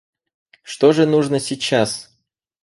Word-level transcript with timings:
Что 0.63 0.93
же 0.93 1.05
нужно 1.05 1.39
сейчас? 1.39 2.09